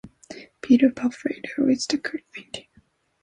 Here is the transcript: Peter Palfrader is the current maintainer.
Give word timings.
Peter 0.61 0.89
Palfrader 0.89 1.69
is 1.69 1.85
the 1.85 1.99
current 1.99 2.25
maintainer. 2.35 2.67